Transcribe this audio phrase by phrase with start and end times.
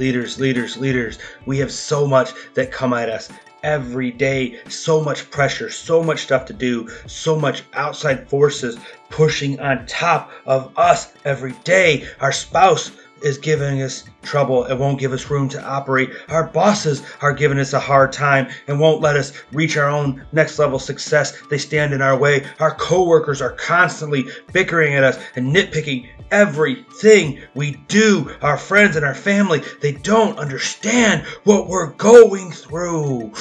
[0.00, 1.18] leaders, leaders, leaders.
[1.44, 3.30] We have so much that come at us
[3.62, 4.58] every day.
[4.68, 8.78] So much pressure, so much stuff to do, so much outside forces
[9.10, 12.06] pushing on top of us every day.
[12.20, 12.90] Our spouse
[13.22, 16.10] is giving us trouble and won't give us room to operate.
[16.28, 20.24] Our bosses are giving us a hard time and won't let us reach our own
[20.32, 21.40] next level success.
[21.48, 22.46] They stand in our way.
[22.58, 28.30] Our coworkers are constantly bickering at us and nitpicking everything we do.
[28.42, 33.28] Our friends and our family, they don't understand what we're going through.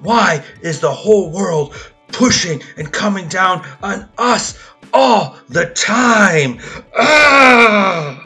[0.00, 1.74] Why is the whole world
[2.08, 4.58] pushing and coming down on us
[4.92, 6.60] all the time?
[6.96, 8.18] Ah!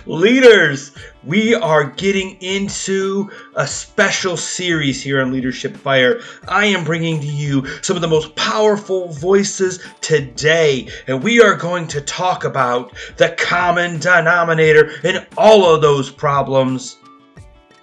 [0.06, 0.92] Leaders,
[1.24, 6.20] we are getting into a special series here on Leadership Fire.
[6.48, 11.54] I am bringing to you some of the most powerful voices today, and we are
[11.56, 16.96] going to talk about the common denominator in all of those problems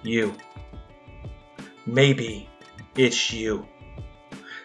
[0.04, 0.34] you.
[1.86, 2.50] Maybe
[2.96, 3.68] it's you.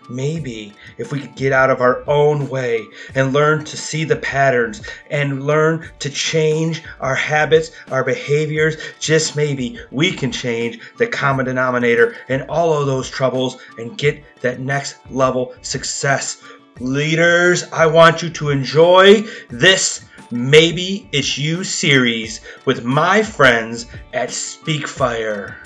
[0.09, 4.17] Maybe if we could get out of our own way and learn to see the
[4.17, 11.07] patterns and learn to change our habits, our behaviors, just maybe we can change the
[11.07, 16.43] common denominator in all of those troubles and get that next level success.
[16.81, 24.31] Leaders, I want you to enjoy this Maybe It's You series with my friends at
[24.31, 25.57] Speakfire.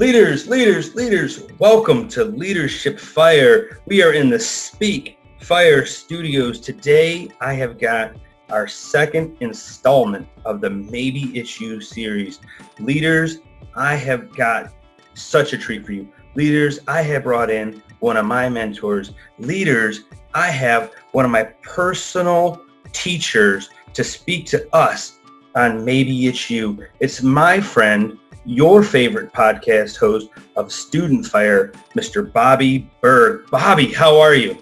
[0.00, 3.82] Leaders, leaders, leaders, welcome to Leadership Fire.
[3.84, 6.58] We are in the Speak Fire Studios.
[6.58, 8.16] Today, I have got
[8.48, 12.40] our second installment of the Maybe You series.
[12.78, 13.40] Leaders,
[13.76, 14.72] I have got
[15.12, 16.10] such a treat for you.
[16.34, 19.12] Leaders, I have brought in one of my mentors.
[19.38, 25.18] Leaders, I have one of my personal teachers to speak to us
[25.54, 26.86] on Maybe It's You.
[27.00, 32.32] It's my friend, your favorite podcast host of Student Fire, Mr.
[32.32, 33.48] Bobby Berg.
[33.50, 34.60] Bobby, how are you?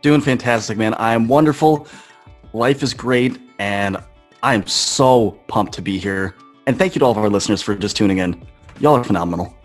[0.00, 0.94] Doing fantastic, man.
[0.94, 1.86] I am wonderful.
[2.52, 3.96] Life is great, and
[4.42, 6.34] I am so pumped to be here.
[6.66, 8.42] And thank you to all of our listeners for just tuning in.
[8.80, 9.56] Y'all are phenomenal.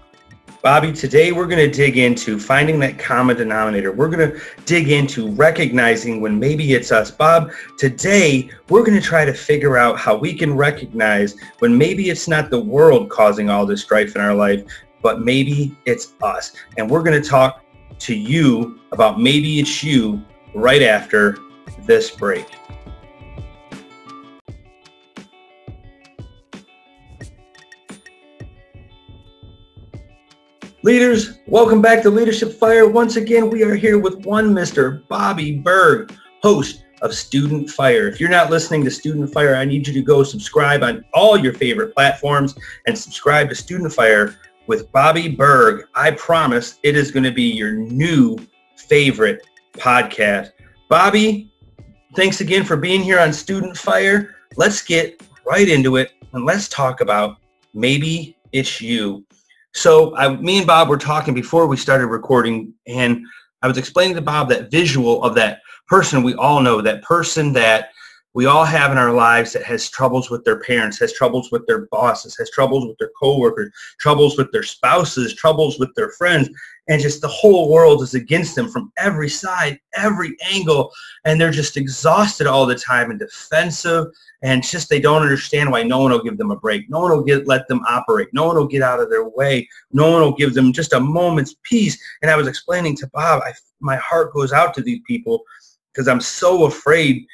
[0.68, 3.94] Bobby, today we're going to dig into finding that common denominator.
[3.94, 7.10] We're going to dig into recognizing when maybe it's us.
[7.10, 12.10] Bob, today we're going to try to figure out how we can recognize when maybe
[12.10, 14.62] it's not the world causing all this strife in our life,
[15.02, 16.52] but maybe it's us.
[16.78, 17.64] And we're going to talk
[18.00, 20.22] to you about maybe it's you
[20.54, 21.38] right after
[21.86, 22.46] this break.
[30.88, 32.88] Leaders, welcome back to Leadership Fire.
[32.88, 35.06] Once again, we are here with one Mr.
[35.10, 38.08] Bobby Berg, host of Student Fire.
[38.08, 41.38] If you're not listening to Student Fire, I need you to go subscribe on all
[41.38, 42.56] your favorite platforms
[42.86, 44.38] and subscribe to Student Fire
[44.68, 45.88] with Bobby Berg.
[45.94, 48.38] I promise it is going to be your new
[48.78, 50.52] favorite podcast.
[50.88, 51.52] Bobby,
[52.16, 54.38] thanks again for being here on Student Fire.
[54.56, 57.40] Let's get right into it and let's talk about
[57.74, 59.26] maybe it's you.
[59.78, 63.24] So I, me and Bob were talking before we started recording, and
[63.62, 67.54] I was explaining to Bob that visual of that person we all know, that person
[67.54, 67.92] that
[68.38, 71.66] we all have in our lives that has troubles with their parents, has troubles with
[71.66, 76.48] their bosses, has troubles with their coworkers, troubles with their spouses, troubles with their friends,
[76.88, 80.92] and just the whole world is against them from every side, every angle,
[81.26, 84.06] and they're just exhausted all the time and defensive
[84.44, 86.88] and just they don't understand why no one will give them a break.
[86.92, 88.28] No one will get let them operate.
[88.34, 89.68] No one will get out of their way.
[89.92, 92.00] No one will give them just a moment's peace.
[92.22, 95.42] And I was explaining to Bob, I, my heart goes out to these people
[95.92, 97.26] because I'm so afraid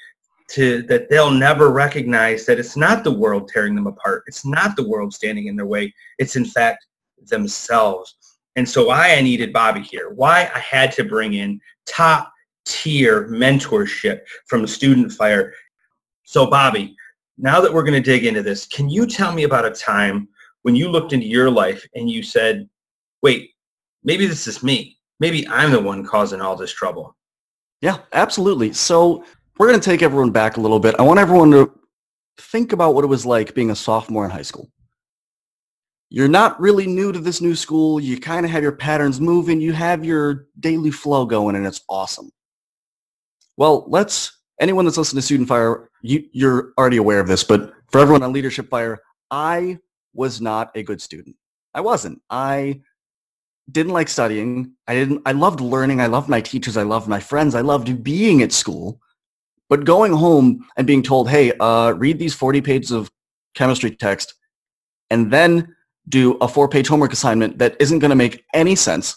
[0.49, 4.23] to that they'll never recognize that it's not the world tearing them apart.
[4.27, 5.93] It's not the world standing in their way.
[6.19, 6.85] It's in fact
[7.27, 8.15] themselves.
[8.55, 12.31] And so why I needed Bobby here, why I had to bring in top
[12.65, 15.53] tier mentorship from Student Fire
[16.23, 16.95] so Bobby,
[17.37, 20.27] now that we're going to dig into this, can you tell me about a time
[20.61, 22.69] when you looked into your life and you said,
[23.21, 23.51] wait,
[24.03, 24.97] maybe this is me.
[25.19, 27.15] Maybe I'm the one causing all this trouble.
[27.81, 28.73] Yeah, absolutely.
[28.73, 29.25] So
[29.57, 30.95] we're going to take everyone back a little bit.
[30.99, 31.71] I want everyone to
[32.37, 34.69] think about what it was like being a sophomore in high school.
[36.09, 37.99] You're not really new to this new school.
[37.99, 39.59] You kind of have your patterns moving.
[39.59, 42.31] You have your daily flow going, and it's awesome.
[43.57, 47.73] Well, let's anyone that's listening to Student Fire, you, you're already aware of this, but
[47.91, 49.01] for everyone on Leadership Fire,
[49.31, 49.79] I
[50.13, 51.35] was not a good student.
[51.73, 52.21] I wasn't.
[52.29, 52.81] I
[53.71, 54.73] didn't like studying.
[54.87, 55.21] I didn't.
[55.25, 56.01] I loved learning.
[56.01, 56.77] I loved my teachers.
[56.77, 57.55] I loved my friends.
[57.55, 58.99] I loved being at school.
[59.69, 63.09] But going home and being told, hey, uh, read these 40 pages of
[63.55, 64.33] chemistry text
[65.09, 65.75] and then
[66.09, 69.15] do a four-page homework assignment that isn't going to make any sense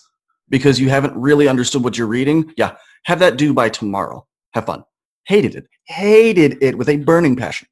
[0.49, 4.27] because you haven't really understood what you're reading, yeah, have that due by tomorrow.
[4.53, 4.85] Have fun.
[5.25, 5.67] Hated it.
[5.87, 7.69] Hated it with a burning passion.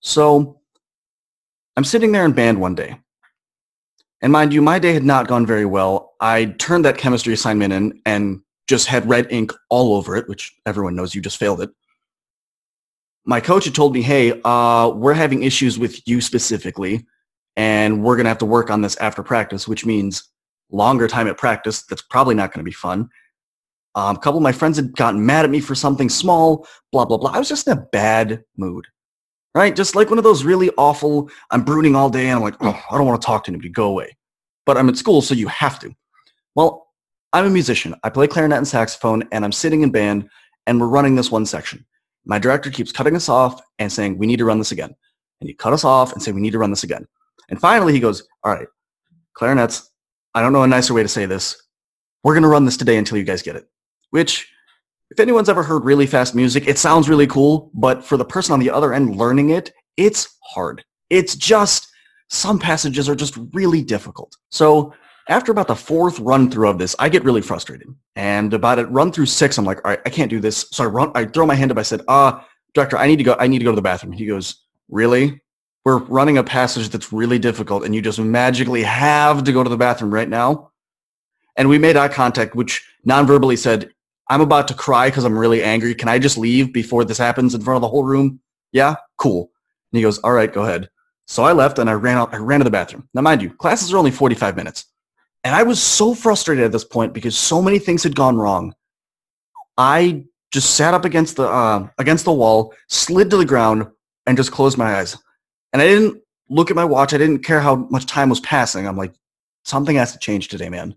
[0.00, 0.60] So
[1.76, 2.98] I'm sitting there in band one day.
[4.22, 6.12] And mind you, my day had not gone very well.
[6.20, 10.54] I turned that chemistry assignment in and just had red ink all over it, which
[10.64, 11.70] everyone knows you just failed it.
[13.24, 17.04] My coach had told me, hey, uh, we're having issues with you specifically,
[17.56, 20.30] and we're going to have to work on this after practice, which means
[20.70, 21.82] longer time at practice.
[21.82, 23.08] That's probably not going to be fun.
[23.96, 27.04] Um, a couple of my friends had gotten mad at me for something small, blah,
[27.04, 27.32] blah, blah.
[27.32, 28.86] I was just in a bad mood,
[29.52, 29.74] right?
[29.74, 32.80] Just like one of those really awful, I'm brooding all day and I'm like, oh,
[32.88, 34.16] I don't want to talk to anybody, go away.
[34.64, 35.92] But I'm at school, so you have to.
[36.54, 36.89] Well,
[37.32, 37.94] I'm a musician.
[38.02, 40.28] I play clarinet and saxophone, and I'm sitting in band,
[40.66, 41.86] and we're running this one section.
[42.24, 44.94] My director keeps cutting us off and saying, we need to run this again.
[45.40, 47.06] And he cut us off and say, we need to run this again.
[47.48, 48.66] And finally he goes, all right,
[49.34, 49.90] clarinets,
[50.34, 51.60] I don't know a nicer way to say this.
[52.22, 53.68] We're going to run this today until you guys get it.
[54.10, 54.52] Which,
[55.10, 58.52] if anyone's ever heard really fast music, it sounds really cool, but for the person
[58.52, 60.84] on the other end learning it, it's hard.
[61.08, 61.88] It's just,
[62.28, 64.36] some passages are just really difficult.
[64.50, 64.92] So
[65.30, 67.86] after about the fourth run through of this, I get really frustrated.
[68.16, 70.66] And about it run through six, I'm like, all right, I can't do this.
[70.72, 71.78] So I run, I throw my hand up.
[71.78, 72.40] I said, uh,
[72.74, 74.12] director, I need to go, I need to go to the bathroom.
[74.12, 75.40] He goes, really?
[75.84, 79.70] We're running a passage that's really difficult and you just magically have to go to
[79.70, 80.72] the bathroom right now.
[81.56, 83.90] And we made eye contact, which non-verbally said,
[84.28, 85.94] I'm about to cry because I'm really angry.
[85.94, 88.40] Can I just leave before this happens in front of the whole room?
[88.72, 89.50] Yeah, cool.
[89.92, 90.90] And he goes, all right, go ahead.
[91.26, 93.08] So I left and I ran out, I ran to the bathroom.
[93.14, 94.86] Now mind you, classes are only 45 minutes.
[95.44, 98.74] And I was so frustrated at this point because so many things had gone wrong.
[99.78, 103.86] I just sat up against the uh, against the wall, slid to the ground,
[104.26, 105.16] and just closed my eyes.
[105.72, 107.14] And I didn't look at my watch.
[107.14, 108.86] I didn't care how much time was passing.
[108.86, 109.14] I'm like,
[109.64, 110.94] something has to change today, man.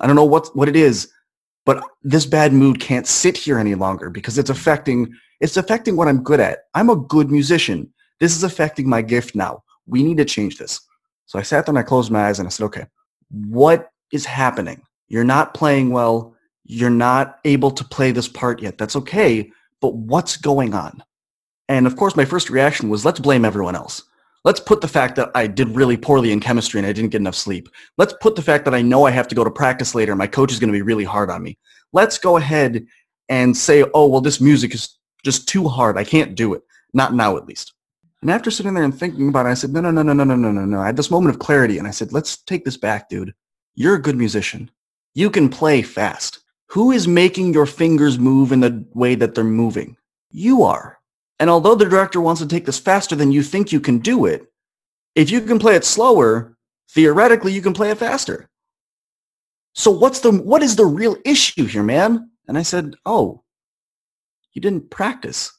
[0.00, 1.08] I don't know what what it is,
[1.64, 6.08] but this bad mood can't sit here any longer because it's affecting it's affecting what
[6.08, 6.60] I'm good at.
[6.74, 7.92] I'm a good musician.
[8.18, 9.62] This is affecting my gift now.
[9.86, 10.80] We need to change this.
[11.26, 12.86] So I sat there and I closed my eyes and I said, okay,
[13.30, 14.82] what is happening?
[15.08, 16.34] You're not playing well.
[16.64, 18.78] You're not able to play this part yet.
[18.78, 19.50] That's okay,
[19.80, 21.02] but what's going on?
[21.68, 24.02] And of course, my first reaction was, let's blame everyone else.
[24.44, 27.20] Let's put the fact that I did really poorly in chemistry and I didn't get
[27.20, 27.68] enough sleep.
[27.98, 30.18] Let's put the fact that I know I have to go to practice later and
[30.18, 31.58] my coach is going to be really hard on me.
[31.92, 32.86] Let's go ahead
[33.28, 35.98] and say, oh, well, this music is just too hard.
[35.98, 36.62] I can't do it.
[36.94, 37.72] Not now, at least.
[38.22, 40.24] And after sitting there and thinking about it, I said, no, no, no, no, no,
[40.24, 40.80] no, no, no, no.
[40.80, 43.34] I had this moment of clarity and I said, let's take this back, dude.
[43.74, 44.70] You're a good musician.
[45.14, 46.40] You can play fast.
[46.68, 49.96] Who is making your fingers move in the way that they're moving?
[50.30, 50.98] You are.
[51.38, 54.26] And although the director wants to take this faster than you think you can do
[54.26, 54.46] it,
[55.14, 56.56] if you can play it slower,
[56.90, 58.48] theoretically you can play it faster.
[59.74, 62.30] So what's the what is the real issue here, man?
[62.48, 63.44] And I said, "Oh,
[64.52, 65.52] you didn't practice.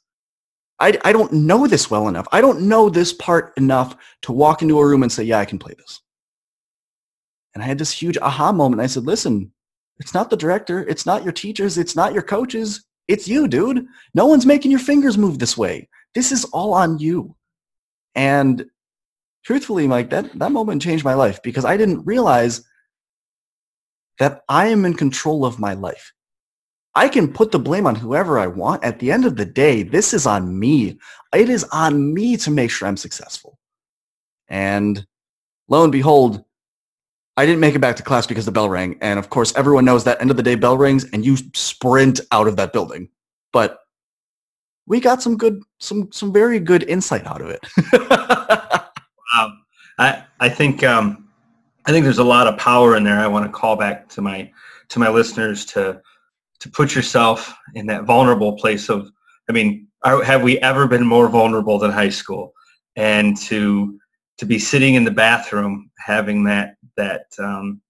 [0.79, 2.27] I, I don't know this well enough.
[2.31, 5.45] I don't know this part enough to walk into a room and say, yeah, I
[5.45, 6.01] can play this.
[7.53, 8.81] And I had this huge aha moment.
[8.81, 9.51] I said, listen,
[9.99, 10.87] it's not the director.
[10.87, 11.77] It's not your teachers.
[11.77, 12.85] It's not your coaches.
[13.07, 13.87] It's you, dude.
[14.13, 15.89] No one's making your fingers move this way.
[16.13, 17.35] This is all on you.
[18.13, 18.65] And
[19.43, 22.63] truthfully, Mike, that, that moment changed my life because I didn't realize
[24.19, 26.13] that I am in control of my life.
[26.97, 28.83] I can put the blame on whoever I want.
[28.83, 30.97] At the end of the day, this is on me.
[31.31, 33.59] It is on me to make sure I'm successful.
[34.47, 35.05] And
[35.67, 36.43] lo and behold,
[37.37, 38.97] I didn't make it back to class because the bell rang.
[38.99, 42.19] And of course, everyone knows that end of the day bell rings and you sprint
[42.31, 43.09] out of that building.
[43.53, 43.77] But
[44.87, 47.63] we got some good, some, some very good insight out of it.
[48.09, 49.53] wow.
[49.99, 51.29] I, I think, um,
[51.85, 53.19] I think there's a lot of power in there.
[53.19, 54.51] I want to call back to my,
[54.89, 56.01] to my listeners to,
[56.59, 59.09] to put yourself in that vulnerable place of,
[59.49, 62.53] I mean, are, have we ever been more vulnerable than high school?
[62.95, 63.99] And to
[64.37, 67.81] to be sitting in the bathroom having that that um,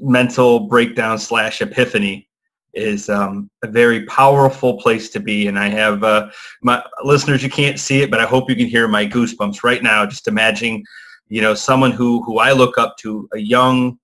[0.00, 2.28] mental breakdown slash epiphany
[2.74, 5.46] is um, a very powerful place to be.
[5.46, 6.30] And I have uh,
[6.62, 9.82] my listeners, you can't see it, but I hope you can hear my goosebumps right
[9.82, 10.06] now.
[10.06, 10.84] Just imagining,
[11.28, 13.98] you know, someone who who I look up to, a young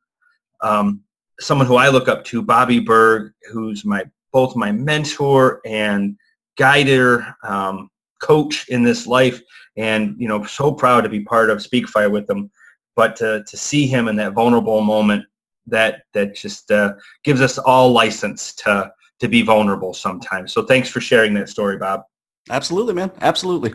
[0.61, 1.03] um,
[1.41, 6.17] someone who I look up to, Bobby Berg, who's my both my mentor and
[6.57, 7.89] guider, um,
[8.21, 9.41] coach in this life,
[9.77, 12.51] and you know, so proud to be part of Speak Fire with them.
[12.97, 15.25] But to, to see him in that vulnerable moment,
[15.67, 20.53] that that just uh, gives us all license to to be vulnerable sometimes.
[20.53, 22.03] So thanks for sharing that story, Bob.
[22.51, 23.11] Absolutely, man.
[23.21, 23.75] Absolutely.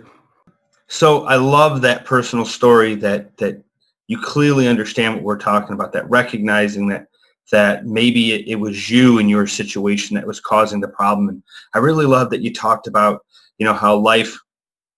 [0.88, 3.64] So I love that personal story that that
[4.08, 7.08] you clearly understand what we're talking about, that recognizing that
[7.52, 11.30] that maybe it, it was you in your situation that was causing the problem.
[11.30, 13.26] And I really love that you talked about,
[13.58, 14.38] you know, how life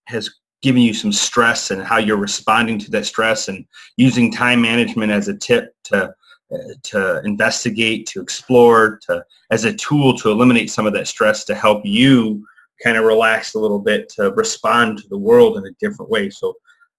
[0.06, 0.30] has
[0.62, 3.64] given you some stress and how you're responding to that stress and
[3.96, 6.14] using time management as a tip to
[6.52, 11.44] uh, to investigate, to explore, to as a tool to eliminate some of that stress
[11.44, 12.46] to help you
[12.84, 16.30] kind of relax a little bit to respond to the world in a different way.
[16.30, 16.54] So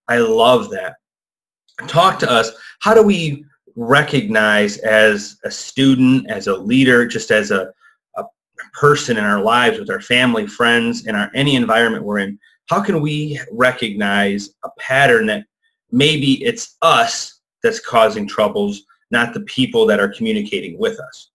[0.07, 0.95] I love that.
[1.87, 2.51] Talk to us.
[2.81, 3.45] How do we
[3.77, 7.71] recognize as a student, as a leader, just as a,
[8.17, 8.23] a
[8.73, 12.81] person in our lives with our family, friends, in our any environment we're in, how
[12.81, 15.45] can we recognize a pattern that
[15.91, 21.29] maybe it's us that's causing troubles, not the people that are communicating with us?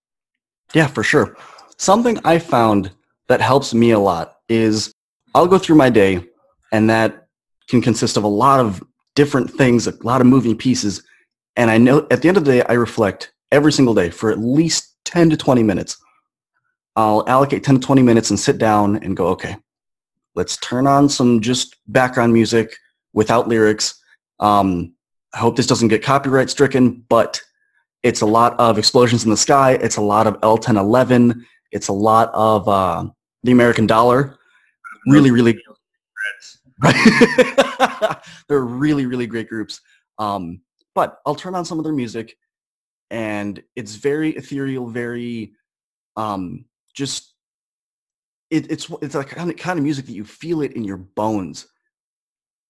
[0.73, 1.37] Yeah, for sure.
[1.77, 2.91] Something I found
[3.27, 4.93] that helps me a lot is
[5.33, 6.25] I'll go through my day
[6.71, 7.27] and that
[7.67, 8.83] can consist of a lot of
[9.15, 11.03] different things, a lot of moving pieces.
[11.55, 14.31] And I know at the end of the day, I reflect every single day for
[14.31, 15.97] at least 10 to 20 minutes.
[16.95, 19.57] I'll allocate 10 to 20 minutes and sit down and go, okay,
[20.35, 22.75] let's turn on some just background music
[23.13, 24.01] without lyrics.
[24.39, 24.93] Um,
[25.33, 27.41] I hope this doesn't get copyright stricken, but
[28.03, 29.73] it's a lot of explosions in the sky.
[29.73, 31.43] It's a lot of L1011.
[31.71, 33.05] It's a lot of uh,
[33.43, 34.37] the American dollar.
[35.07, 35.59] Really, really.
[38.47, 39.81] They're really, really great groups.
[40.19, 40.61] Um,
[40.95, 42.37] but I'll turn on some of their music,
[43.09, 45.53] and it's very ethereal, very
[46.15, 47.33] um, just.
[48.49, 50.97] It, it's it's like kind of kind of music that you feel it in your
[50.97, 51.67] bones,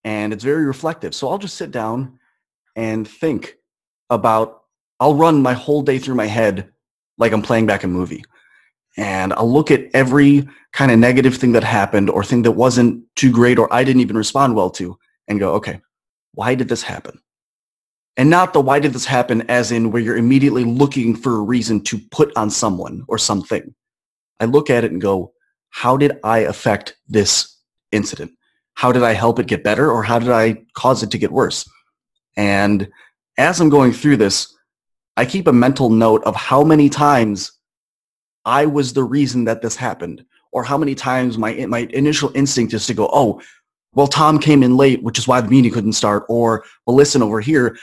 [0.03, 1.13] and it's very reflective.
[1.13, 2.19] So I'll just sit down
[2.75, 3.57] and think
[4.09, 4.61] about.
[4.99, 6.71] I'll run my whole day through my head
[7.17, 8.23] like I'm playing back a movie
[8.97, 13.03] and I'll look at every kind of negative thing that happened or thing that wasn't
[13.15, 15.81] too great or I didn't even respond well to and go, okay,
[16.33, 17.19] why did this happen?
[18.17, 21.41] And not the why did this happen as in where you're immediately looking for a
[21.41, 23.73] reason to put on someone or something.
[24.39, 25.33] I look at it and go,
[25.69, 27.57] how did I affect this
[27.91, 28.31] incident?
[28.75, 31.31] How did I help it get better or how did I cause it to get
[31.31, 31.67] worse?
[32.37, 32.89] And
[33.37, 34.55] as I'm going through this,
[35.17, 37.51] I keep a mental note of how many times
[38.45, 42.73] I was the reason that this happened, or how many times my my initial instinct
[42.73, 43.41] is to go, oh,
[43.93, 47.21] well, Tom came in late, which is why the meeting couldn't start, or well, listen
[47.21, 47.77] over here,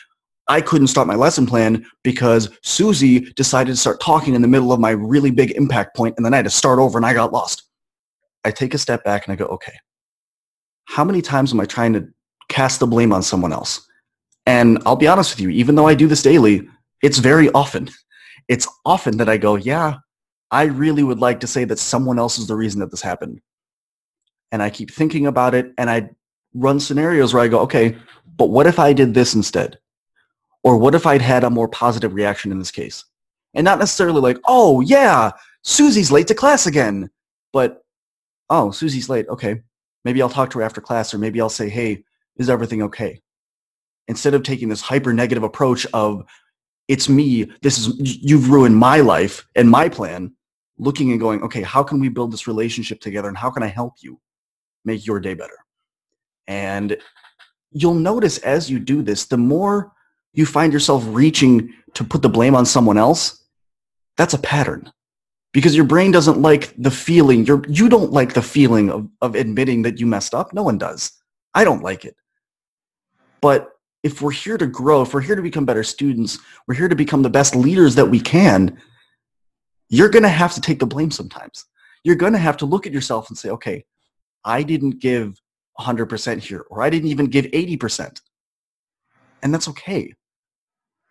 [0.49, 4.73] I couldn't start my lesson plan because Susie decided to start talking in the middle
[4.73, 7.15] of my really big impact point, and then I had to start over and I
[7.15, 7.65] got lost.
[8.45, 9.75] I take a step back and I go, okay,
[10.87, 12.09] how many times am I trying to
[12.49, 13.87] cast the blame on someone else?
[14.47, 16.67] And I'll be honest with you, even though I do this daily,
[17.03, 17.91] it's very often.
[18.49, 19.99] It's often that I go, yeah,
[20.51, 23.41] I really would like to say that someone else is the reason that this happened.
[24.51, 26.11] And I keep thinking about it and I
[26.55, 27.97] run scenarios where I go, okay,
[28.37, 29.79] but what if I did this instead?
[30.63, 33.05] Or what if I'd had a more positive reaction in this case?
[33.55, 37.11] And not necessarily like, oh yeah, Susie's late to class again.
[37.53, 37.83] But,
[38.49, 39.29] oh, Susie's late.
[39.29, 39.63] Okay.
[40.05, 42.05] Maybe I'll talk to her after class or maybe I'll say, hey,
[42.37, 43.21] is everything okay?
[44.09, 46.25] Instead of taking this hyper negative approach of,
[46.89, 50.33] it's me, this is, you've ruined my life and my plan,
[50.79, 53.69] looking and going, okay, how can we build this relationship together and how can I
[53.69, 54.19] help you
[54.85, 55.59] make your day better?
[56.49, 56.97] And
[57.71, 59.93] you'll notice as you do this, the more
[60.33, 63.45] you find yourself reaching to put the blame on someone else,
[64.17, 64.93] that's a pattern
[65.53, 67.45] because your brain doesn't like the feeling.
[67.45, 70.53] You're, you don't like the feeling of, of admitting that you messed up.
[70.53, 71.13] No one does.
[71.55, 72.17] I don't like it.
[73.41, 73.71] But
[74.03, 76.95] if we're here to grow, if we're here to become better students, we're here to
[76.95, 78.81] become the best leaders that we can,
[79.89, 81.67] you're going to have to take the blame sometimes.
[82.05, 83.85] You're going to have to look at yourself and say, okay,
[84.45, 85.41] I didn't give
[85.79, 88.21] 100% here, or I didn't even give 80%.
[89.43, 90.15] And that's okay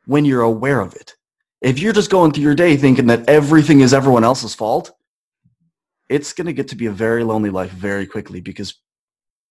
[0.10, 1.14] when you're aware of it.
[1.62, 4.92] If you're just going through your day thinking that everything is everyone else's fault,
[6.10, 8.74] it's going to get to be a very lonely life very quickly because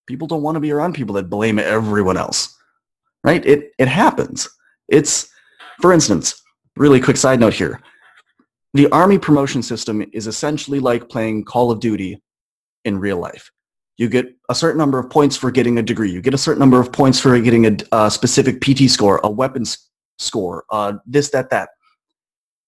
[0.05, 2.57] people don't want to be around people that blame everyone else.
[3.23, 3.45] Right?
[3.45, 4.49] It it happens.
[4.89, 5.29] It's
[5.81, 6.41] for instance,
[6.75, 7.81] really quick side note here
[8.73, 12.21] the army promotion system is essentially like playing Call of Duty
[12.83, 13.49] in real life.
[13.97, 16.11] You get a certain number of points for getting a degree.
[16.11, 19.29] You get a certain number of points for getting a, a specific PT score, a
[19.29, 19.88] weapons
[20.19, 21.69] score, uh, this, that, that.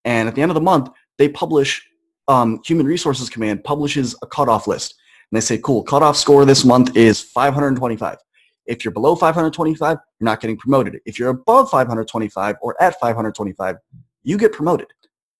[0.05, 1.85] And at the end of the month, they publish,
[2.27, 4.95] um, Human Resources Command publishes a cutoff list.
[5.31, 8.17] And they say, cool, cutoff score this month is 525.
[8.65, 10.99] If you're below 525, you're not getting promoted.
[11.05, 13.77] If you're above 525 or at 525,
[14.23, 14.87] you get promoted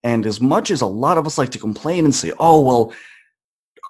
[0.03, 2.93] And as much as a lot of us like to complain and say, oh, well,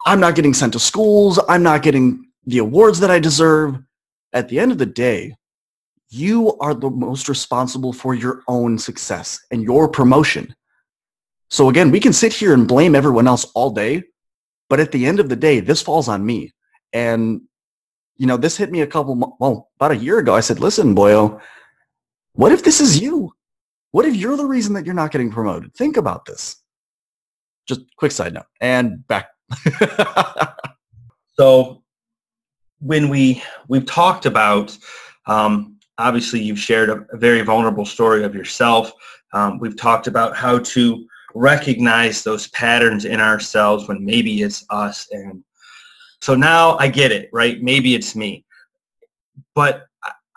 [0.06, 3.80] I'm not getting sent to schools, I'm not getting the awards that I deserve,
[4.34, 5.36] at the end of the day,
[6.12, 10.54] you are the most responsible for your own success and your promotion.
[11.50, 14.04] So again, we can sit here and blame everyone else all day,
[14.70, 16.52] but at the end of the day, this falls on me.
[16.92, 17.42] And,
[18.18, 20.36] you know, this hit me a couple, well, about a year ago.
[20.36, 21.42] I said, listen, boyo,
[22.34, 23.34] what if this is you?
[23.92, 25.74] What if you're the reason that you're not getting promoted?
[25.76, 26.58] Think about this.
[27.68, 29.30] Just quick side note and back.
[31.38, 31.84] so
[32.80, 34.78] when we we've talked about
[35.28, 38.92] um, obviously you've shared a, a, very vulnerable story of yourself.
[39.34, 45.08] Um, we've talked about how to recognize those patterns in ourselves when maybe it's us
[45.12, 45.42] and
[46.20, 47.62] so now i get it right?
[47.64, 48.46] Maybe it's me.
[49.56, 49.88] But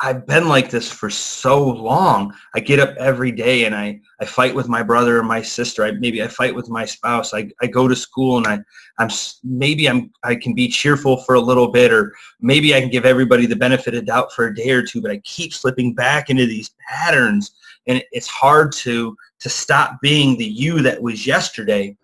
[0.04, 2.34] I've been like this for so long.
[2.54, 5.82] I get up every day and I, I fight with my brother and my sister.
[5.82, 7.32] I, maybe I fight with my spouse.
[7.32, 8.58] I, I go to school and I,
[8.98, 9.08] I'm
[9.42, 13.06] maybe I'm I can be cheerful for a little bit or maybe I can give
[13.06, 16.28] everybody the benefit of doubt for a day or two, but I keep slipping back
[16.28, 17.52] into these patterns
[17.86, 21.96] and it's hard to to stop being the you that was yesterday.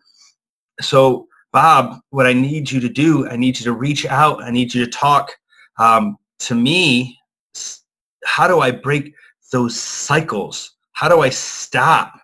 [0.81, 4.43] So Bob, what I need you to do, I need you to reach out.
[4.43, 5.33] I need you to talk
[5.79, 7.19] um, to me
[8.25, 9.15] how do I break
[9.53, 10.77] those cycles?
[10.93, 12.21] How do I stop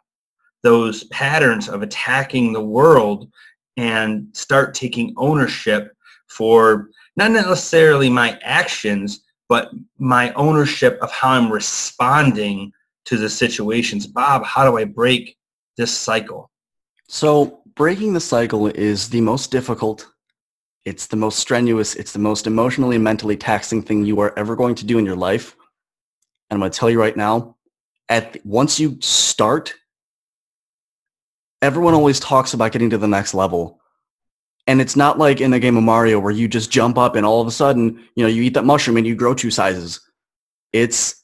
[0.62, 3.30] those patterns of attacking the world
[3.76, 5.92] and start taking ownership
[6.28, 12.72] for not necessarily my actions, but my ownership of how I'm responding
[13.04, 14.06] to the situations.
[14.06, 15.36] Bob, how do I break
[15.76, 16.50] this cycle?
[17.08, 20.10] So breaking the cycle is the most difficult.
[20.84, 21.94] It's the most strenuous.
[21.94, 25.06] It's the most emotionally and mentally taxing thing you are ever going to do in
[25.06, 25.56] your life.
[26.48, 27.56] And I'm going to tell you right now,
[28.08, 29.74] at once you start,
[31.60, 33.80] everyone always talks about getting to the next level.
[34.68, 37.24] And it's not like in the game of Mario where you just jump up and
[37.24, 40.00] all of a sudden, you know, you eat that mushroom and you grow two sizes.
[40.72, 41.22] It's,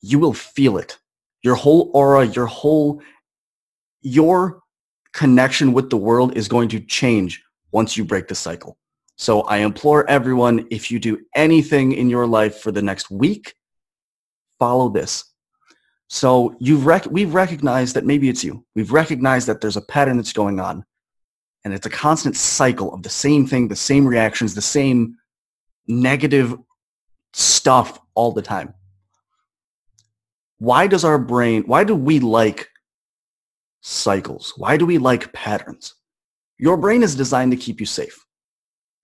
[0.00, 0.98] you will feel it.
[1.42, 3.02] Your whole aura, your whole,
[4.00, 4.62] your
[5.12, 8.78] connection with the world is going to change once you break the cycle.
[9.16, 13.54] So I implore everyone, if you do anything in your life for the next week,
[14.62, 15.24] follow this.
[16.06, 18.64] So you've rec- we've recognized that maybe it's you.
[18.76, 20.84] We've recognized that there's a pattern that's going on.
[21.64, 25.16] And it's a constant cycle of the same thing, the same reactions, the same
[25.88, 26.56] negative
[27.32, 28.72] stuff all the time.
[30.58, 32.68] Why does our brain, why do we like
[33.80, 34.52] cycles?
[34.56, 35.94] Why do we like patterns?
[36.58, 38.24] Your brain is designed to keep you safe.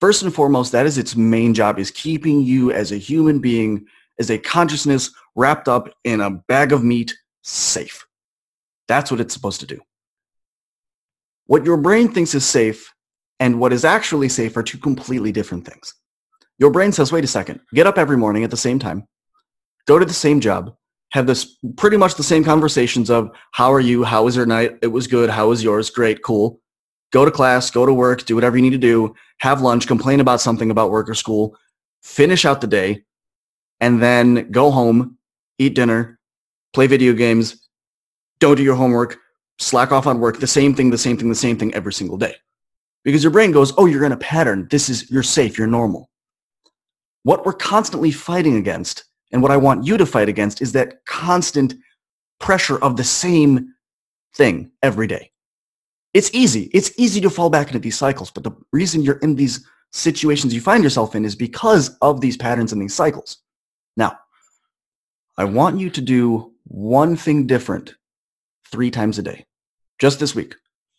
[0.00, 3.86] First and foremost, that is its main job, is keeping you as a human being
[4.18, 8.04] as a consciousness wrapped up in a bag of meat safe.
[8.88, 9.80] That's what it's supposed to do.
[11.46, 12.92] What your brain thinks is safe
[13.38, 15.94] and what is actually safe are two completely different things.
[16.58, 19.06] Your brain says, wait a second, get up every morning at the same time,
[19.86, 20.74] go to the same job,
[21.12, 24.76] have this pretty much the same conversations of how are you, how was your night,
[24.82, 26.60] it was good, how was yours, great, cool.
[27.12, 30.18] Go to class, go to work, do whatever you need to do, have lunch, complain
[30.18, 31.56] about something about work or school,
[32.02, 33.04] finish out the day,
[33.80, 35.17] and then go home,
[35.58, 36.18] eat dinner,
[36.72, 37.68] play video games,
[38.40, 39.18] don't do your homework,
[39.58, 42.16] slack off on work, the same thing, the same thing, the same thing every single
[42.16, 42.34] day.
[43.04, 44.68] Because your brain goes, oh, you're in a pattern.
[44.70, 46.10] This is, you're safe, you're normal.
[47.22, 51.04] What we're constantly fighting against, and what I want you to fight against, is that
[51.06, 51.74] constant
[52.38, 53.74] pressure of the same
[54.34, 55.30] thing every day.
[56.14, 56.70] It's easy.
[56.72, 60.54] It's easy to fall back into these cycles, but the reason you're in these situations
[60.54, 63.38] you find yourself in is because of these patterns and these cycles.
[63.96, 64.18] Now,
[65.38, 67.94] I want you to do one thing different
[68.72, 69.46] three times a day,
[70.00, 70.56] just this week.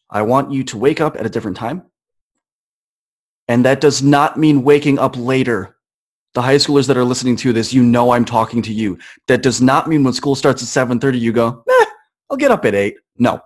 [0.10, 1.84] I want you to wake up at a different time.
[3.50, 5.76] And that does not mean waking up later.
[6.36, 8.98] The high schoolers that are listening to this, you know I'm talking to you.
[9.28, 11.86] That does not mean when school starts at 7.30, you go, eh,
[12.30, 12.96] I'll get up at 8.
[13.18, 13.42] No.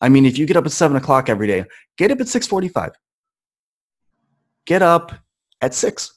[0.00, 2.94] I mean, if you get up at 7 o'clock every day, get up at 6.45.
[4.66, 5.12] Get up
[5.60, 6.16] at 6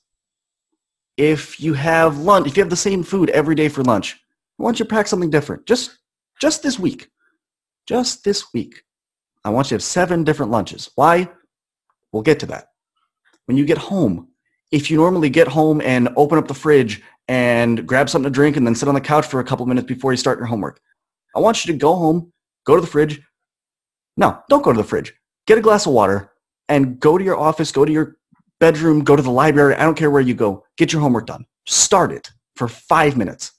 [1.19, 4.17] if you have lunch, if you have the same food every day for lunch,
[4.57, 5.65] I want you to pack something different.
[5.65, 5.99] Just,
[6.39, 7.09] just this week.
[7.85, 8.83] Just this week.
[9.43, 10.89] I want you to have seven different lunches.
[10.95, 11.27] Why?
[12.13, 12.67] We'll get to that.
[13.47, 14.29] When you get home,
[14.71, 18.55] if you normally get home and open up the fridge and grab something to drink
[18.55, 20.79] and then sit on the couch for a couple minutes before you start your homework,
[21.35, 22.31] I want you to go home,
[22.65, 23.21] go to the fridge.
[24.15, 25.13] No, don't go to the fridge.
[25.47, 26.31] Get a glass of water
[26.69, 28.18] and go to your office, go to your
[28.59, 29.75] bedroom, go to the library.
[29.75, 30.63] I don't care where you go.
[30.77, 31.45] Get your homework done.
[31.65, 33.51] Start it for five minutes.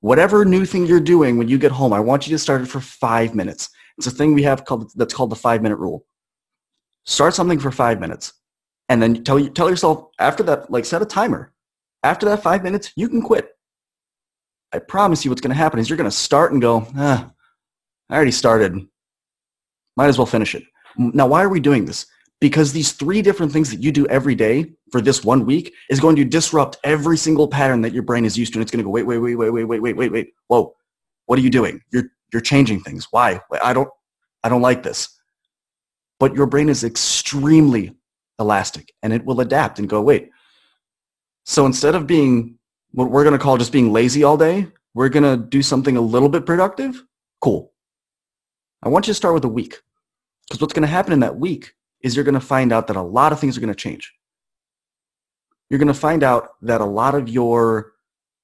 [0.00, 2.68] Whatever new thing you're doing when you get home, I want you to start it
[2.68, 3.70] for five minutes.
[3.96, 6.06] It's a thing we have called that's called the five minute rule.
[7.04, 8.32] Start something for five minutes,
[8.88, 11.52] and then tell you tell yourself after that, like set a timer.
[12.04, 13.48] After that five minutes, you can quit.
[14.72, 17.32] I promise you, what's going to happen is you're going to start and go, ah,
[18.08, 18.86] I already started.
[19.96, 20.62] Might as well finish it.
[20.96, 22.06] Now, why are we doing this?
[22.40, 25.98] Because these three different things that you do every day for this one week is
[25.98, 28.58] going to disrupt every single pattern that your brain is used to.
[28.58, 30.32] And it's going to go, wait, wait, wait, wait, wait, wait, wait, wait, wait.
[30.46, 30.74] Whoa,
[31.26, 31.80] what are you doing?
[31.90, 33.08] You're, you're changing things.
[33.10, 33.40] Why?
[33.62, 33.88] I don't,
[34.44, 35.08] I don't like this.
[36.20, 37.96] But your brain is extremely
[38.38, 40.30] elastic and it will adapt and go, wait.
[41.44, 42.58] So instead of being
[42.92, 45.96] what we're going to call just being lazy all day, we're going to do something
[45.96, 47.02] a little bit productive.
[47.40, 47.72] Cool.
[48.82, 49.76] I want you to start with a week
[50.46, 52.96] because what's going to happen in that week is you're going to find out that
[52.96, 54.12] a lot of things are going to change.
[55.70, 57.92] You're going to find out that a lot of your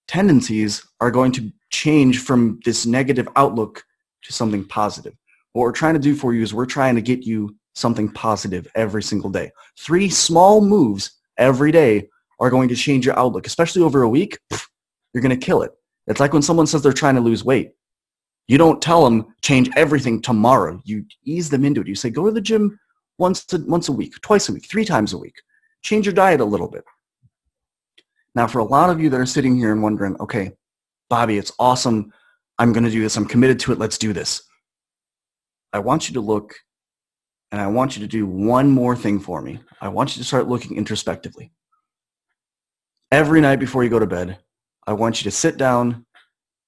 [0.09, 3.83] tendencies are going to change from this negative outlook
[4.23, 5.15] to something positive.
[5.53, 8.67] What we're trying to do for you is we're trying to get you something positive
[8.75, 9.51] every single day.
[9.79, 12.09] Three small moves every day
[12.41, 14.39] are going to change your outlook, especially over a week.
[15.13, 15.73] You're going to kill it.
[16.07, 17.73] It's like when someone says they're trying to lose weight.
[18.47, 20.81] You don't tell them change everything tomorrow.
[20.85, 21.87] You ease them into it.
[21.87, 22.79] You say go to the gym
[23.19, 25.37] once to, once a week, twice a week, three times a week.
[25.83, 26.85] Change your diet a little bit.
[28.35, 30.53] Now, for a lot of you that are sitting here and wondering, okay,
[31.09, 32.13] Bobby, it's awesome.
[32.59, 33.17] I'm going to do this.
[33.17, 33.79] I'm committed to it.
[33.79, 34.43] Let's do this.
[35.73, 36.55] I want you to look
[37.53, 39.61] and I want you to do one more thing for me.
[39.81, 41.53] I want you to start looking introspectively.
[43.13, 44.39] Every night before you go to bed,
[44.87, 46.05] I want you to sit down,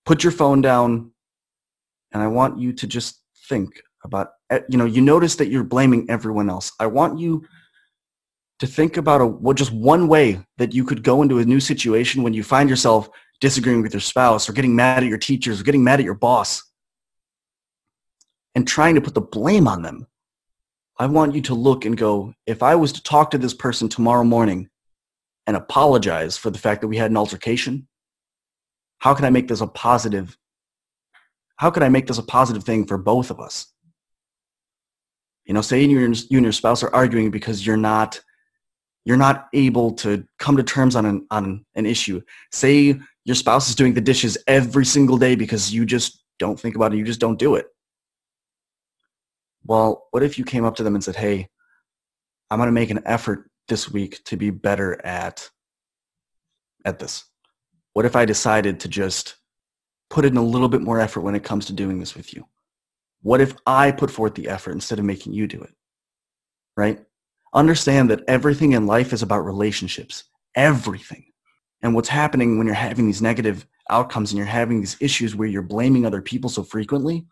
[0.04, 1.10] put your phone down,
[2.12, 5.64] and I want you to just think about, eh, you know, you notice that you're
[5.64, 6.72] blaming everyone else.
[6.80, 7.44] I want you
[8.60, 11.60] to think about a, well, just one way that you could go into a new
[11.60, 15.60] situation when you find yourself disagreeing with your spouse or getting mad at your teachers
[15.60, 16.62] or getting mad at your boss
[18.54, 20.06] and trying to put the blame on them.
[20.98, 23.88] I want you to look and go, if I was to talk to this person
[23.88, 24.70] tomorrow morning
[25.46, 27.86] and apologize for the fact that we had an altercation,
[28.98, 30.38] how can I make this a positive?
[31.56, 33.66] How can I make this a positive thing for both of us?
[35.46, 38.20] You know, say you and your spouse are arguing because you're not
[39.04, 42.20] you're not able to come to terms on an on an issue.
[42.50, 46.74] Say your spouse is doing the dishes every single day because you just don't think
[46.74, 47.66] about it, you just don't do it.
[49.64, 51.48] Well, what if you came up to them and said, "Hey,
[52.50, 55.48] I'm going to make an effort this week to be better at
[56.84, 57.24] at this?
[57.92, 59.36] What if I decided to just
[60.10, 62.46] put in a little bit more effort when it comes to doing this with you?
[63.26, 65.74] What if I put forth the effort instead of making you do it?
[66.76, 67.04] Right?
[67.54, 70.22] Understand that everything in life is about relationships.
[70.54, 71.24] Everything.
[71.82, 75.48] And what's happening when you're having these negative outcomes and you're having these issues where
[75.48, 77.26] you're blaming other people so frequently,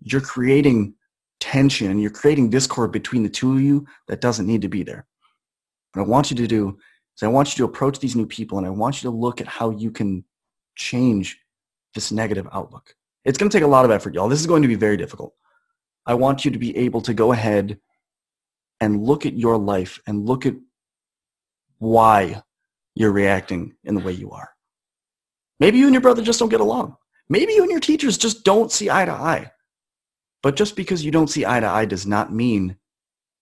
[0.00, 0.94] you're creating
[1.38, 5.06] tension you're creating discord between the two of you that doesn't need to be there.
[5.92, 6.76] What I want you to do
[7.16, 9.40] is I want you to approach these new people and I want you to look
[9.40, 10.24] at how you can
[10.74, 11.38] change
[11.94, 12.96] this negative outlook.
[13.26, 14.28] It's going to take a lot of effort, y'all.
[14.28, 15.34] This is going to be very difficult.
[16.06, 17.78] I want you to be able to go ahead
[18.80, 20.54] and look at your life and look at
[21.78, 22.40] why
[22.94, 24.50] you're reacting in the way you are.
[25.58, 26.96] Maybe you and your brother just don't get along.
[27.28, 29.50] Maybe you and your teachers just don't see eye to eye.
[30.42, 32.76] But just because you don't see eye to eye does not mean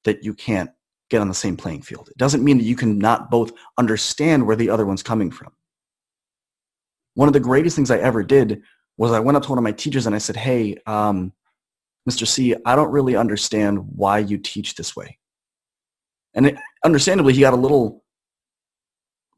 [0.04, 0.70] that you can't
[1.10, 2.08] get on the same playing field.
[2.08, 5.52] It doesn't mean that you can not both understand where the other one's coming from.
[7.14, 8.62] One of the greatest things I ever did
[8.96, 11.32] was I went up to one of my teachers and I said, hey, um,
[12.08, 12.26] Mr.
[12.26, 15.18] C, I don't really understand why you teach this way.
[16.34, 18.04] And it, understandably, he got a little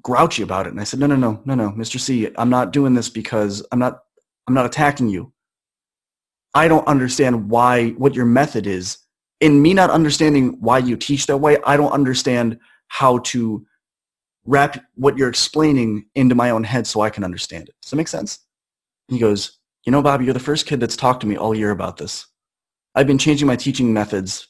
[0.02, 0.70] grouchy about it.
[0.70, 1.98] And I said, no, no, no, no, no, Mr.
[2.00, 4.00] C, I'm not doing this because I'm not,
[4.46, 5.32] I'm not attacking you.
[6.54, 8.98] I don't understand why, what your method is.
[9.40, 13.66] In me not understanding why you teach that way, I don't understand how to
[14.46, 17.74] wrap what you're explaining into my own head so I can understand it.
[17.82, 18.45] Does that make sense?
[19.08, 21.70] He goes, you know, Bobby, you're the first kid that's talked to me all year
[21.70, 22.26] about this.
[22.94, 24.48] I've been changing my teaching methods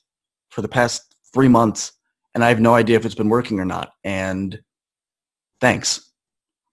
[0.51, 1.93] for the past three months
[2.37, 3.93] and I have no idea if it's been working or not.
[4.05, 4.61] And
[5.61, 6.13] thanks.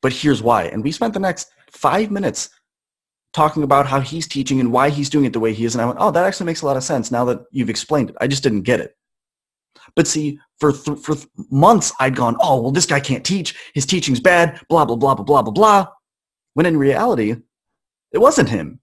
[0.01, 0.65] But here's why.
[0.65, 2.49] And we spent the next five minutes
[3.33, 5.73] talking about how he's teaching and why he's doing it the way he is.
[5.73, 8.09] And I went, oh, that actually makes a lot of sense now that you've explained
[8.09, 8.17] it.
[8.19, 8.95] I just didn't get it.
[9.95, 13.55] But see, for th- for th- months, I'd gone, oh, well, this guy can't teach.
[13.73, 15.87] His teaching's bad, blah, blah, blah, blah, blah, blah, blah.
[16.55, 17.37] When in reality,
[18.13, 18.79] it wasn't him.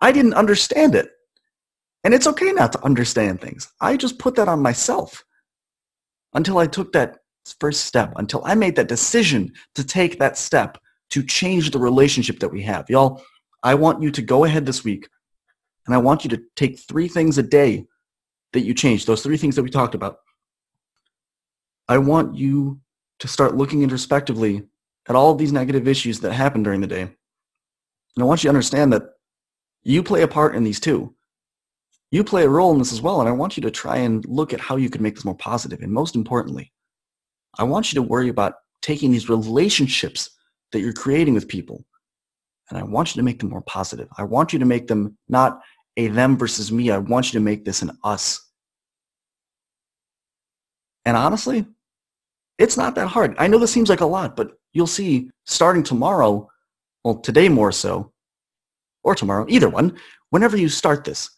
[0.00, 1.10] I didn't understand it.
[2.04, 3.72] And it's okay not to understand things.
[3.80, 5.24] I just put that on myself
[6.34, 7.18] until I took that
[7.60, 10.78] first step, until I made that decision to take that step
[11.10, 12.88] to change the relationship that we have.
[12.90, 13.22] Y'all,
[13.62, 15.08] I want you to go ahead this week
[15.86, 17.86] And I want you to take three things a day
[18.52, 20.18] that you change, those three things that we talked about.
[21.88, 22.80] I want you
[23.20, 24.64] to start looking introspectively
[25.08, 27.08] at all of these negative issues that happen during the day.
[28.16, 29.02] And I want you to understand that
[29.82, 31.14] you play a part in these too.
[32.10, 34.24] You play a role in this as well, and I want you to try and
[34.26, 35.80] look at how you can make this more positive.
[35.80, 36.72] And most importantly,
[37.58, 40.30] I want you to worry about taking these relationships
[40.72, 41.84] that you're creating with people,
[42.70, 44.08] and I want you to make them more positive.
[44.16, 45.60] I want you to make them not
[45.96, 46.90] a them versus me.
[46.90, 48.40] I want you to make this an us.
[51.04, 51.66] And honestly,
[52.58, 53.34] it's not that hard.
[53.38, 56.48] I know this seems like a lot, but you'll see starting tomorrow,
[57.06, 58.10] well, today more so,
[59.04, 59.96] or tomorrow, either one,
[60.30, 61.30] whenever you start this,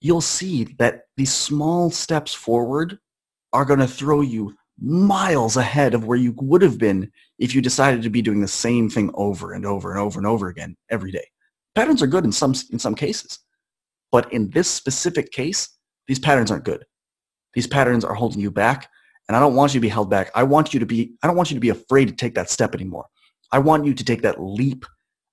[0.00, 2.98] you'll see that these small steps forward
[3.52, 7.08] are going to throw you miles ahead of where you would have been
[7.38, 10.26] if you decided to be doing the same thing over and over and over and
[10.26, 11.28] over again every day.
[11.76, 13.38] Patterns are good in some, in some cases,
[14.10, 16.84] but in this specific case, these patterns aren't good.
[17.54, 18.90] These patterns are holding you back,
[19.28, 20.32] and I don't want you to be held back.
[20.34, 22.50] I want you to be, I don't want you to be afraid to take that
[22.50, 23.06] step anymore.
[23.50, 24.84] I want you to take that leap,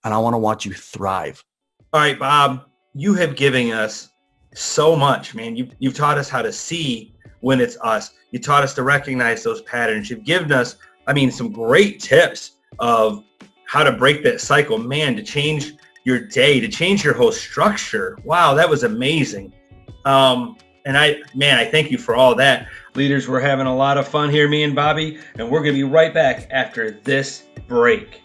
[0.04, 1.43] and I want to watch you thrive.
[1.91, 4.10] All right, Bob, you have given us
[4.54, 5.56] so much, man.
[5.56, 8.12] You've, you've taught us how to see when it's us.
[8.32, 10.10] You taught us to recognize those patterns.
[10.10, 13.23] You've given us, I mean, some great tips of
[13.67, 14.78] how to break that cycle.
[14.78, 15.73] Man, to change
[16.06, 18.17] your day, to change your whole structure.
[18.23, 19.54] Wow, that was amazing.
[20.06, 22.69] Um, and I, man, I thank you for all that.
[22.93, 25.80] Leaders, we're having a lot of fun here, me and Bobby, and we're going to
[25.80, 28.21] be right back after this break.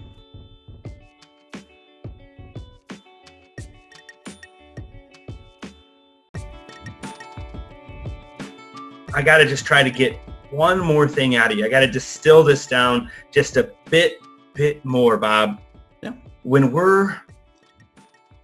[9.13, 10.19] I got to just try to get
[10.51, 11.65] one more thing out of you.
[11.65, 14.21] I got to distill this down just a bit,
[14.55, 15.61] bit more, Bob.
[16.03, 16.13] Yeah.
[16.43, 17.17] When we're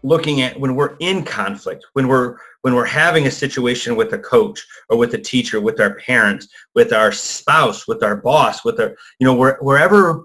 [0.02, 4.18] looking at when we're in conflict, when we're when we're having a situation with a
[4.18, 8.80] coach or with a teacher, with our parents, with our spouse, with our boss, with
[8.80, 10.24] our you know where, wherever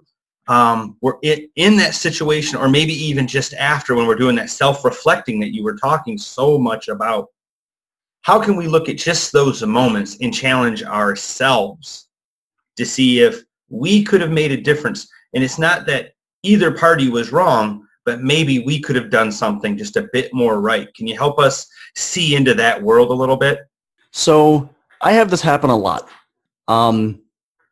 [0.51, 4.49] um, we're in, in that situation, or maybe even just after when we're doing that
[4.49, 7.27] self-reflecting that you were talking so much about
[8.23, 12.09] how can we look at just those moments and challenge ourselves
[12.75, 15.07] to see if we could have made a difference?
[15.33, 19.77] And it's not that either party was wrong, but maybe we could have done something
[19.77, 20.93] just a bit more right.
[20.95, 23.59] Can you help us see into that world a little bit?
[24.11, 26.09] So I have this happen a lot.
[26.67, 27.21] Um,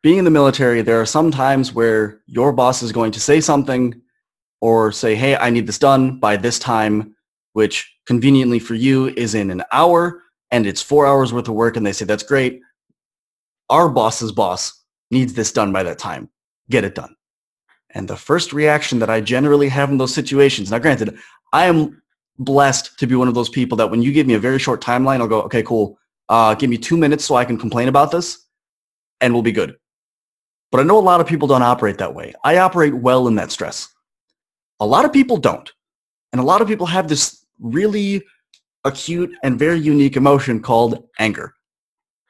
[0.02, 3.40] being in the military, there are some times where your boss is going to say
[3.40, 4.00] something
[4.60, 7.14] or say, hey, I need this done by this time,
[7.52, 11.76] which conveniently for you is in an hour and it's four hours worth of work
[11.76, 12.60] and they say, that's great.
[13.68, 16.30] Our boss's boss needs this done by that time.
[16.70, 17.14] Get it done.
[17.90, 21.18] And the first reaction that I generally have in those situations, now granted,
[21.52, 22.02] I am
[22.38, 24.82] blessed to be one of those people that when you give me a very short
[24.82, 25.98] timeline, I'll go, okay, cool.
[26.28, 28.46] Uh, give me two minutes so I can complain about this
[29.20, 29.76] and we'll be good.
[30.70, 32.32] But I know a lot of people don't operate that way.
[32.44, 33.88] I operate well in that stress.
[34.78, 35.70] A lot of people don't.
[36.32, 38.22] And a lot of people have this really
[38.84, 41.54] acute and very unique emotion called anger.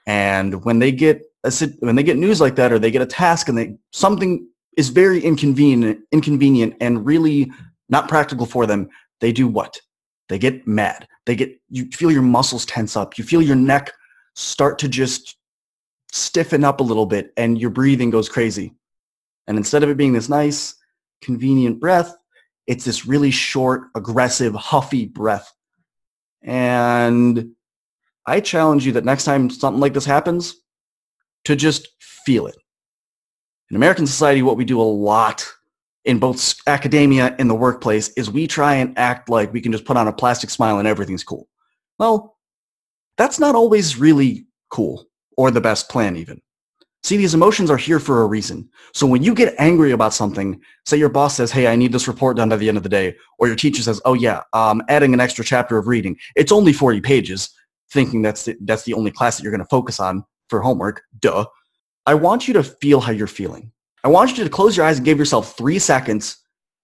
[0.06, 3.06] And when they get a, when they get news like that or they get a
[3.06, 7.50] task and they something is very inconvenient inconvenient and really
[7.88, 8.88] not practical for them,
[9.20, 9.80] they do what?
[10.28, 11.06] They get mad.
[11.26, 13.18] They get you feel your muscles tense up.
[13.18, 13.92] You feel your neck
[14.34, 15.36] start to just
[16.12, 18.74] stiffen up a little bit and your breathing goes crazy.
[19.46, 20.74] And instead of it being this nice,
[21.22, 22.16] convenient breath,
[22.66, 25.52] it's this really short, aggressive, huffy breath
[26.42, 27.52] and
[28.26, 30.54] I challenge you that next time something like this happens,
[31.44, 32.56] to just feel it.
[33.70, 35.46] In American society, what we do a lot
[36.04, 39.84] in both academia and the workplace is we try and act like we can just
[39.84, 41.48] put on a plastic smile and everything's cool.
[41.98, 42.36] Well,
[43.16, 45.06] that's not always really cool
[45.40, 46.38] or the best plan even.
[47.02, 48.68] See, these emotions are here for a reason.
[48.92, 52.06] So when you get angry about something, say your boss says, hey, I need this
[52.06, 54.82] report done by the end of the day, or your teacher says, oh yeah, um,
[54.90, 56.18] adding an extra chapter of reading.
[56.36, 57.48] It's only 40 pages,
[57.90, 61.00] thinking that's the, that's the only class that you're going to focus on for homework.
[61.20, 61.46] Duh.
[62.04, 63.72] I want you to feel how you're feeling.
[64.04, 66.36] I want you to close your eyes and give yourself three seconds.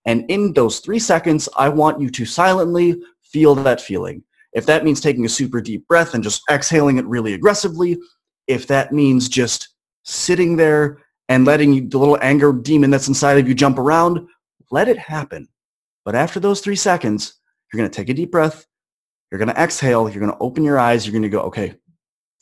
[0.07, 4.25] And in those three seconds, I want you to silently feel that feeling.
[4.55, 7.99] If that means taking a super deep breath and just exhaling it really aggressively,
[8.47, 9.69] if that means just
[10.05, 14.27] sitting there and letting you, the little anger demon that's inside of you jump around,
[14.71, 15.49] let it happen.
[16.05, 17.35] But after those three seconds,
[17.73, 18.67] you're going to take a deep breath.
[19.31, 20.09] You're going to exhale.
[20.09, 21.05] You're going to open your eyes.
[21.05, 21.75] You're going to go, okay.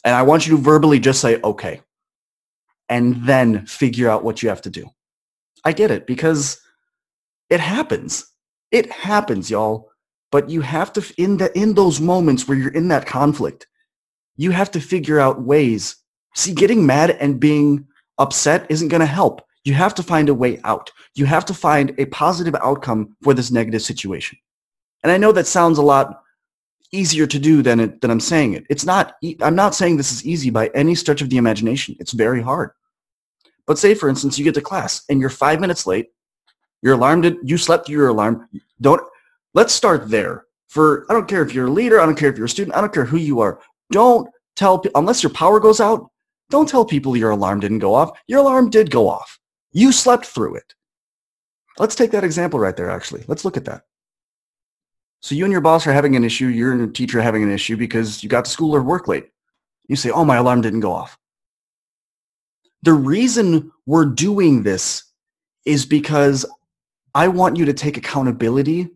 [0.04, 1.80] And I want you to verbally just say, okay.
[2.90, 4.90] And then figure out what you have to do.
[5.64, 6.60] I get it because
[7.48, 8.30] it happens.
[8.70, 9.90] It happens, y'all.
[10.30, 13.66] But you have to, in, the, in those moments where you're in that conflict,
[14.36, 15.96] you have to figure out ways.
[16.34, 17.86] See, getting mad and being
[18.18, 19.42] upset isn't going to help.
[19.64, 20.90] You have to find a way out.
[21.14, 24.38] You have to find a positive outcome for this negative situation.
[25.02, 26.22] And I know that sounds a lot
[26.92, 28.64] easier to do than it, than I'm saying it.
[28.68, 29.16] It's not.
[29.40, 31.96] I'm not saying this is easy by any stretch of the imagination.
[31.98, 32.70] It's very hard.
[33.66, 36.08] But say, for instance, you get to class and you're five minutes late.
[36.82, 37.36] Your alarm did.
[37.42, 38.48] You slept through your alarm.
[38.80, 39.02] Don't.
[39.54, 40.44] Let's start there.
[40.68, 42.00] For I don't care if you're a leader.
[42.00, 42.76] I don't care if you're a student.
[42.76, 43.60] I don't care who you are.
[43.90, 46.10] Don't tell unless your power goes out.
[46.50, 48.18] Don't tell people your alarm didn't go off.
[48.26, 49.38] Your alarm did go off.
[49.72, 50.74] You slept through it.
[51.78, 53.24] Let's take that example right there, actually.
[53.26, 53.82] Let's look at that.
[55.20, 56.46] So you and your boss are having an issue.
[56.46, 59.30] You're and your teacher having an issue because you got to school or work late.
[59.88, 61.18] You say, oh, my alarm didn't go off.
[62.82, 65.04] The reason we're doing this
[65.64, 66.44] is because
[67.14, 68.90] I want you to take accountability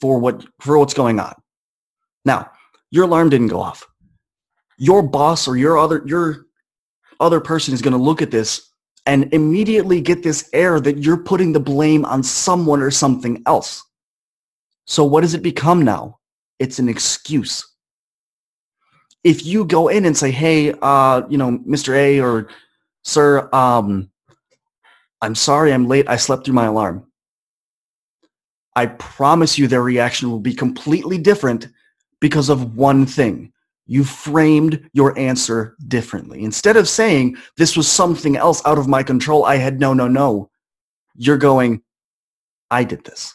[0.00, 1.34] for what for what's going on.
[2.24, 2.50] Now,
[2.90, 3.86] your alarm didn't go off.
[4.78, 6.46] Your boss or your other your
[7.20, 8.72] other person is going to look at this
[9.06, 13.82] and immediately get this air that you're putting the blame on someone or something else.
[14.86, 16.18] So what does it become now?
[16.58, 17.66] It's an excuse.
[19.24, 21.94] If you go in and say, hey, uh, you know, Mr.
[21.94, 22.48] A or
[23.04, 24.10] sir, um,
[25.20, 26.08] I'm sorry I'm late.
[26.08, 27.06] I slept through my alarm.
[28.74, 31.68] I promise you their reaction will be completely different
[32.20, 33.51] because of one thing
[33.86, 36.44] you framed your answer differently.
[36.44, 40.08] Instead of saying, this was something else out of my control, I had no, no,
[40.08, 40.50] no,
[41.16, 41.82] you're going,
[42.70, 43.34] I did this.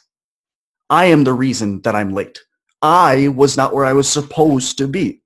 [0.90, 2.40] I am the reason that I'm late.
[2.82, 5.22] I was not where I was supposed to be.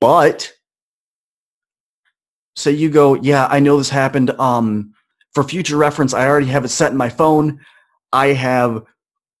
[0.00, 0.52] But
[2.56, 4.30] say you go, yeah, I know this happened.
[4.32, 4.92] Um,
[5.32, 7.60] for future reference, I already have it set in my phone.
[8.12, 8.84] I have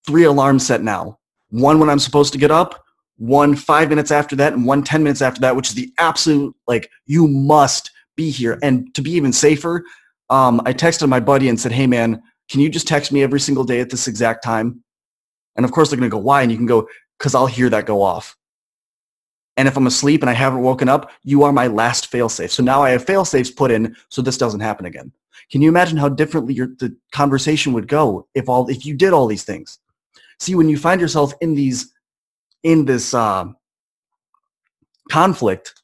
[0.06, 1.18] three alarms set now.
[1.50, 2.83] One when I'm supposed to get up,
[3.16, 6.54] one five minutes after that and one 10 minutes after that, which is the absolute,
[6.66, 8.58] like, you must be here.
[8.62, 9.84] And to be even safer,
[10.30, 13.40] um, I texted my buddy and said, hey, man, can you just text me every
[13.40, 14.82] single day at this exact time?
[15.56, 16.42] And of course, they're going to go, why?
[16.42, 18.36] And you can go, because I'll hear that go off.
[19.56, 22.50] And if I'm asleep and I haven't woken up, you are my last failsafe.
[22.50, 25.12] So now I have failsafes put in so this doesn't happen again.
[25.50, 29.12] Can you imagine how differently your, the conversation would go if all if you did
[29.12, 29.78] all these things?
[30.40, 31.93] See, when you find yourself in these
[32.64, 33.44] in this uh,
[35.10, 35.74] conflict,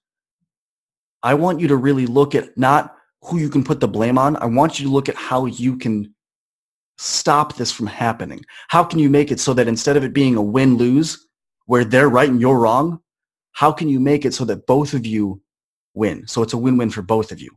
[1.23, 4.37] I want you to really look at not who you can put the blame on.
[4.37, 6.15] I want you to look at how you can
[6.97, 8.45] stop this from happening.
[8.69, 11.27] How can you make it so that instead of it being a win-lose,
[11.67, 13.01] where they're right and you're wrong,
[13.53, 15.41] how can you make it so that both of you
[15.95, 16.27] win?
[16.27, 17.51] So it's a win-win for both of you.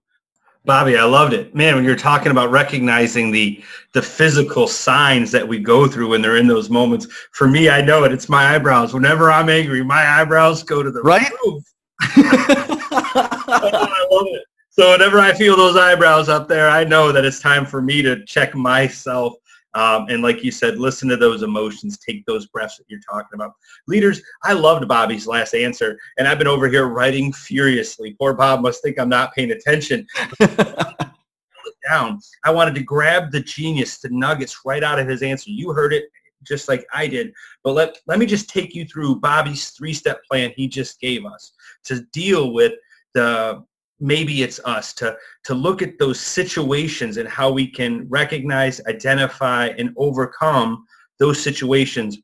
[0.66, 1.54] Bobby, I loved it.
[1.54, 6.22] Man, when you're talking about recognizing the the physical signs that we go through when
[6.22, 8.14] they're in those moments, for me, I know it.
[8.14, 8.94] It's my eyebrows.
[8.94, 11.30] Whenever I'm angry, my eyebrows go to the right?
[11.46, 11.64] roof.
[12.02, 14.44] I love it.
[14.70, 18.02] So whenever I feel those eyebrows up there, I know that it's time for me
[18.02, 19.34] to check myself
[19.76, 23.34] um, and like you said, listen to those emotions, take those breaths that you're talking
[23.34, 23.54] about.
[23.88, 28.16] Leaders, I loved Bobby's last answer, and I've been over here writing furiously.
[28.20, 30.08] Poor Bob must think I'm not paying attention.
[31.88, 32.20] down.
[32.44, 35.50] I wanted to grab the genius, the nuggets right out of his answer.
[35.50, 36.06] You heard it
[36.44, 37.34] just like I did.
[37.64, 41.54] But let, let me just take you through Bobby's three-step plan he just gave us
[41.86, 42.74] to deal with
[43.14, 43.64] the
[44.04, 49.68] maybe it's us to to look at those situations and how we can recognize identify
[49.78, 50.86] and overcome
[51.20, 52.20] those situations.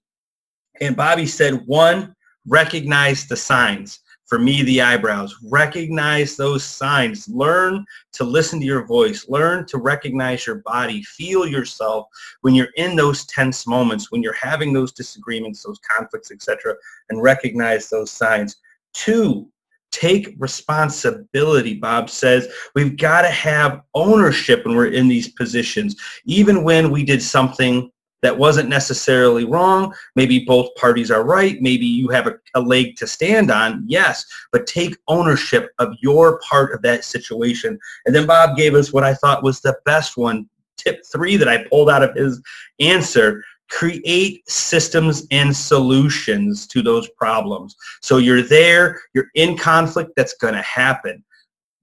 [0.81, 2.13] And bobby said one
[2.47, 3.99] recognize the signs.
[4.27, 5.35] For me the eyebrows.
[5.49, 7.27] Recognize those signs.
[7.27, 9.27] Learn to listen to your voice.
[9.27, 11.01] Learn to recognize your body.
[11.01, 12.05] Feel yourself
[12.41, 16.75] when you're in those tense moments when you're having those disagreements those conflicts etc
[17.09, 18.57] and recognize those signs.
[18.93, 19.49] Two
[19.91, 22.47] take responsibility bob says.
[22.75, 27.91] We've got to have ownership when we're in these positions even when we did something
[28.21, 29.93] that wasn't necessarily wrong.
[30.15, 31.61] Maybe both parties are right.
[31.61, 36.39] Maybe you have a, a, leg to stand on yes but take ownership of your
[36.39, 37.79] part of that situation.
[38.05, 40.47] And then bob gave us what i thought was the best one
[40.77, 42.41] tip three that i pulled out of his
[42.79, 47.75] answer create systems and solutions to those problems.
[48.01, 51.23] So you're there, you're in conflict, that's going to happen.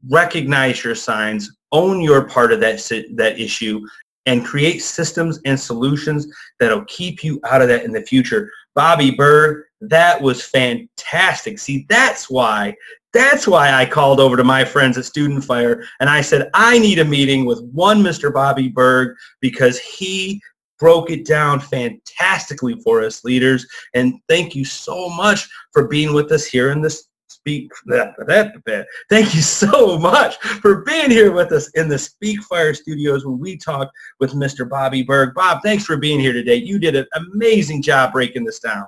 [0.09, 2.79] Recognize your signs, own your part of that,
[3.15, 3.81] that issue,
[4.27, 6.27] and create systems and solutions
[6.59, 8.51] that'll keep you out of that in the future.
[8.75, 11.59] Bobby Berg, that was fantastic.
[11.59, 12.75] See, that's why,
[13.13, 16.79] that's why I called over to my friends at Student Fire and I said, I
[16.79, 18.33] need a meeting with one Mr.
[18.33, 20.43] Bobby Berg because he
[20.79, 23.67] broke it down fantastically for us leaders.
[23.95, 27.09] And thank you so much for being with us here in this
[27.47, 32.43] speak that, that, thank you so much for being here with us in the speak
[32.43, 35.33] fire studios when we talked with mr bobby berg.
[35.35, 36.57] Bob thanks for being here today.
[36.57, 38.87] You did an amazing job breaking this down.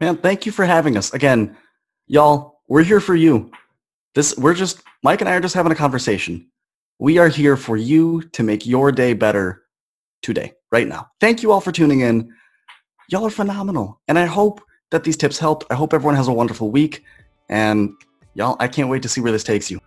[0.00, 1.12] Man thank you for having us.
[1.14, 1.56] Again
[2.06, 3.50] y'all we're here for you.
[4.14, 6.50] This we're just mike and i are just having a conversation.
[6.98, 9.62] We are here for you to make your day better
[10.22, 12.32] today right now thank you all for tuning in
[13.08, 14.60] y'all are phenomenal and i hope
[14.90, 17.04] that these tips helped i hope everyone has a wonderful week
[17.48, 17.94] and
[18.36, 19.80] y'all, I can't wait to see where this takes you.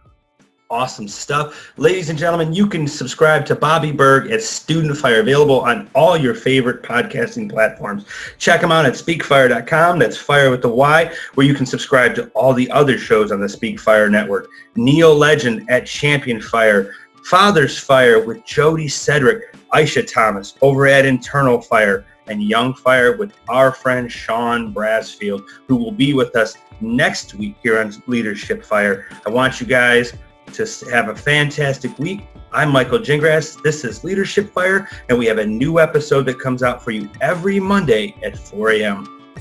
[0.72, 1.74] Awesome stuff.
[1.78, 6.16] Ladies and gentlemen, you can subscribe to Bobby Berg at Student Fire, available on all
[6.16, 8.06] your favorite podcasting platforms.
[8.38, 9.98] Check him out at speakfire.com.
[9.98, 13.40] That's fire with the Y, where you can subscribe to all the other shows on
[13.40, 14.48] the Speak Fire network.
[14.76, 16.94] Neo Legend at Champion Fire.
[17.26, 23.34] Father's Fire with Jody Cedric, Aisha Thomas over at Internal Fire and Young Fire with
[23.48, 29.08] our friend Sean Brasfield, who will be with us next week here on Leadership Fire.
[29.26, 30.14] I want you guys
[30.54, 32.28] to have a fantastic week.
[32.52, 33.62] I'm Michael Gingrass.
[33.62, 37.10] This is Leadership Fire, and we have a new episode that comes out for you
[37.22, 39.36] every Monday at 4 a.m.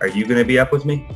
[0.00, 1.08] Are you going to be up with me?